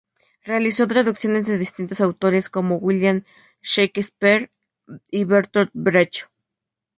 [0.43, 3.23] Realizó traducciones de distintos autores, como William
[3.61, 4.49] Shakespeare
[5.11, 6.25] y Bertolt Brecht.